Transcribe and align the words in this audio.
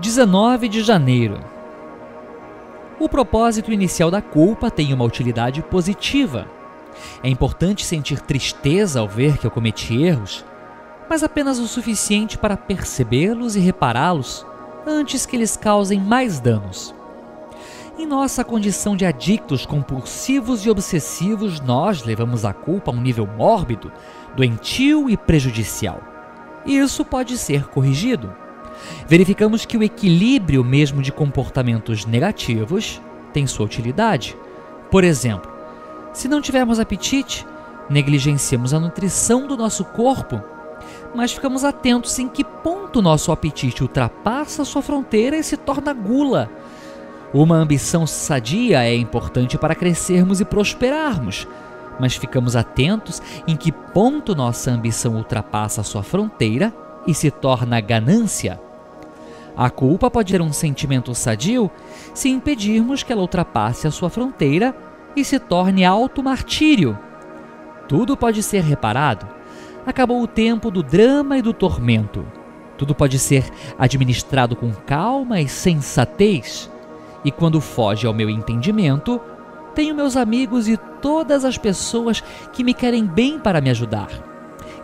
19 0.00 0.66
de 0.66 0.82
janeiro. 0.82 1.38
O 2.98 3.06
propósito 3.06 3.70
inicial 3.70 4.10
da 4.10 4.22
culpa 4.22 4.70
tem 4.70 4.94
uma 4.94 5.04
utilidade 5.04 5.62
positiva. 5.62 6.48
É 7.22 7.28
importante 7.28 7.84
sentir 7.84 8.18
tristeza 8.20 9.00
ao 9.00 9.06
ver 9.06 9.36
que 9.36 9.46
eu 9.46 9.50
cometi 9.50 10.02
erros, 10.02 10.42
mas 11.08 11.22
apenas 11.22 11.58
o 11.58 11.68
suficiente 11.68 12.38
para 12.38 12.56
percebê-los 12.56 13.56
e 13.56 13.60
repará-los 13.60 14.46
antes 14.86 15.26
que 15.26 15.36
eles 15.36 15.54
causem 15.54 16.00
mais 16.00 16.40
danos. 16.40 16.94
Em 17.98 18.06
nossa 18.06 18.42
condição 18.42 18.96
de 18.96 19.04
adictos 19.04 19.66
compulsivos 19.66 20.64
e 20.64 20.70
obsessivos, 20.70 21.60
nós 21.60 22.02
levamos 22.04 22.46
a 22.46 22.54
culpa 22.54 22.90
a 22.90 22.94
um 22.94 23.00
nível 23.02 23.26
mórbido, 23.26 23.92
doentio 24.34 25.10
e 25.10 25.16
prejudicial. 25.18 26.00
Isso 26.64 27.04
pode 27.04 27.36
ser 27.36 27.68
corrigido. 27.68 28.34
Verificamos 29.06 29.64
que 29.64 29.76
o 29.76 29.82
equilíbrio 29.82 30.64
mesmo 30.64 31.02
de 31.02 31.12
comportamentos 31.12 32.06
negativos 32.06 33.00
tem 33.32 33.46
sua 33.46 33.66
utilidade. 33.66 34.36
Por 34.90 35.04
exemplo, 35.04 35.50
se 36.12 36.28
não 36.28 36.40
tivermos 36.40 36.80
apetite, 36.80 37.46
negligenciamos 37.88 38.74
a 38.74 38.80
nutrição 38.80 39.46
do 39.46 39.56
nosso 39.56 39.84
corpo, 39.84 40.40
mas 41.14 41.32
ficamos 41.32 41.64
atentos 41.64 42.18
em 42.18 42.28
que 42.28 42.44
ponto 42.44 43.02
nosso 43.02 43.32
apetite 43.32 43.82
ultrapassa 43.82 44.64
sua 44.64 44.82
fronteira 44.82 45.36
e 45.36 45.42
se 45.42 45.56
torna 45.56 45.92
gula 45.92 46.50
uma 47.32 47.54
ambição 47.54 48.08
sadia 48.08 48.82
é 48.82 48.94
importante 48.94 49.56
para 49.56 49.74
crescermos 49.74 50.40
e 50.40 50.44
prosperarmos, 50.44 51.46
mas 52.00 52.16
ficamos 52.16 52.56
atentos 52.56 53.22
em 53.46 53.56
que 53.56 53.70
ponto 53.70 54.34
nossa 54.34 54.72
ambição 54.72 55.14
ultrapassa 55.14 55.84
sua 55.84 56.02
fronteira 56.02 56.74
e 57.06 57.14
se 57.14 57.30
torna 57.30 57.80
ganância. 57.80 58.60
A 59.60 59.68
culpa 59.68 60.10
pode 60.10 60.30
ser 60.30 60.40
um 60.40 60.54
sentimento 60.54 61.14
sadio 61.14 61.70
se 62.14 62.30
impedirmos 62.30 63.02
que 63.02 63.12
ela 63.12 63.20
ultrapasse 63.20 63.86
a 63.86 63.90
sua 63.90 64.08
fronteira 64.08 64.74
e 65.14 65.22
se 65.22 65.38
torne 65.38 65.84
auto-martírio. 65.84 66.98
Tudo 67.86 68.16
pode 68.16 68.42
ser 68.42 68.62
reparado. 68.62 69.28
Acabou 69.84 70.22
o 70.22 70.26
tempo 70.26 70.70
do 70.70 70.82
drama 70.82 71.36
e 71.36 71.42
do 71.42 71.52
tormento. 71.52 72.26
Tudo 72.78 72.94
pode 72.94 73.18
ser 73.18 73.44
administrado 73.78 74.56
com 74.56 74.72
calma 74.72 75.42
e 75.42 75.46
sensatez 75.46 76.70
e 77.22 77.30
quando 77.30 77.60
foge 77.60 78.06
ao 78.06 78.14
meu 78.14 78.30
entendimento, 78.30 79.20
tenho 79.74 79.94
meus 79.94 80.16
amigos 80.16 80.68
e 80.68 80.78
todas 81.02 81.44
as 81.44 81.58
pessoas 81.58 82.24
que 82.50 82.64
me 82.64 82.72
querem 82.72 83.04
bem 83.04 83.38
para 83.38 83.60
me 83.60 83.68
ajudar. 83.68 84.08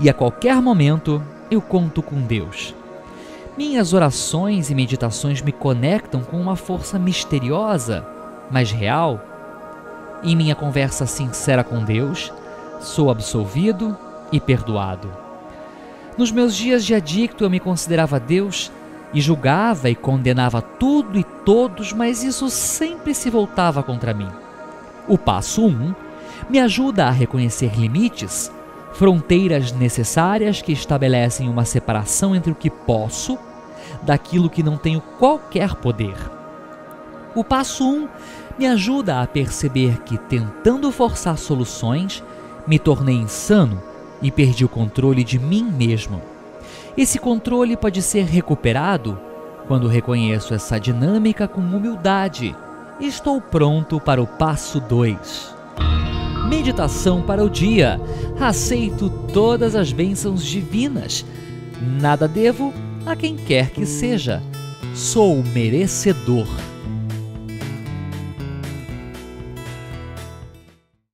E 0.00 0.10
a 0.10 0.12
qualquer 0.12 0.60
momento 0.60 1.22
eu 1.48 1.62
conto 1.62 2.02
com 2.02 2.20
Deus. 2.22 2.74
Minhas 3.56 3.92
orações 3.92 4.68
e 4.68 4.74
meditações 4.74 5.40
me 5.40 5.52
conectam 5.52 6.22
com 6.22 6.40
uma 6.40 6.56
força 6.56 6.98
misteriosa, 6.98 8.04
mas 8.50 8.72
real. 8.72 9.20
Em 10.24 10.34
minha 10.34 10.56
conversa 10.56 11.06
sincera 11.06 11.62
com 11.62 11.84
Deus, 11.84 12.32
sou 12.80 13.10
absolvido 13.10 13.96
e 14.32 14.40
perdoado. 14.40 15.08
Nos 16.18 16.32
meus 16.32 16.56
dias 16.56 16.84
de 16.84 16.94
adicto, 16.96 17.44
eu 17.44 17.50
me 17.50 17.60
considerava 17.60 18.18
Deus 18.18 18.72
e 19.12 19.20
julgava 19.20 19.88
e 19.88 19.94
condenava 19.94 20.60
tudo 20.60 21.16
e 21.16 21.22
todos, 21.22 21.92
mas 21.92 22.24
isso 22.24 22.50
sempre 22.50 23.14
se 23.14 23.30
voltava 23.30 23.84
contra 23.84 24.12
mim. 24.12 24.28
O 25.06 25.16
passo 25.16 25.64
1 25.64 25.68
um 25.68 25.94
me 26.50 26.58
ajuda 26.58 27.06
a 27.06 27.10
reconhecer 27.10 27.78
limites, 27.78 28.50
fronteiras 28.94 29.72
necessárias 29.72 30.62
que 30.62 30.72
estabelecem 30.72 31.48
uma 31.48 31.64
separação 31.64 32.34
entre 32.34 32.52
o 32.52 32.54
que 32.54 32.70
posso 32.70 33.38
daquilo 34.02 34.48
que 34.48 34.62
não 34.62 34.76
tenho 34.76 35.00
qualquer 35.18 35.74
poder. 35.74 36.16
O 37.34 37.42
passo 37.42 37.84
1 37.84 37.92
um 37.92 38.08
me 38.56 38.66
ajuda 38.66 39.20
a 39.20 39.26
perceber 39.26 40.00
que, 40.02 40.16
tentando 40.16 40.92
forçar 40.92 41.36
soluções, 41.36 42.22
me 42.66 42.78
tornei 42.78 43.16
insano 43.16 43.82
e 44.22 44.30
perdi 44.30 44.64
o 44.64 44.68
controle 44.68 45.24
de 45.24 45.40
mim 45.40 45.64
mesmo. 45.64 46.22
Esse 46.96 47.18
controle 47.18 47.76
pode 47.76 48.00
ser 48.00 48.24
recuperado 48.24 49.18
quando 49.66 49.88
reconheço 49.88 50.54
essa 50.54 50.78
dinâmica 50.78 51.48
com 51.48 51.60
humildade. 51.60 52.54
Estou 53.00 53.40
pronto 53.40 53.98
para 53.98 54.22
o 54.22 54.26
passo 54.26 54.78
2. 54.80 55.52
Meditação 56.48 57.22
para 57.22 57.42
o 57.42 57.48
dia. 57.48 58.00
Aceito 58.38 59.08
todas 59.32 59.74
as 59.74 59.92
bênçãos 59.92 60.44
divinas. 60.44 61.24
Nada 62.00 62.28
devo 62.28 62.72
a 63.06 63.16
quem 63.16 63.36
quer 63.36 63.70
que 63.70 63.86
seja. 63.86 64.42
Sou 64.94 65.42
merecedor. 65.54 66.46